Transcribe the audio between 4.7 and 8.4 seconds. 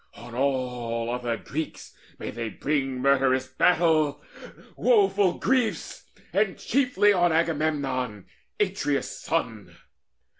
woeful griefs, And chiefly on Agamemnon,